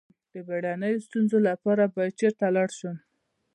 د 0.33 0.35
بیړنیو 0.47 1.03
ستونزو 1.07 1.37
لپاره 1.49 1.83
باید 1.95 2.17
چیرته 2.19 2.45
لاړ 2.55 2.69
شم؟ 2.77 2.95